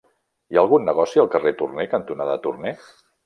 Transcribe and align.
Hi 0.53 0.57
ha 0.57 0.61
algun 0.61 0.87
negoci 0.89 1.21
al 1.23 1.29
carrer 1.35 1.53
Torné 1.61 1.87
cantonada 1.93 2.39
Torné? 2.47 2.73